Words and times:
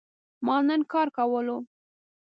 ما 0.45 0.55
نن 0.67 0.81
کار 0.91 1.07
کولو 1.17 1.57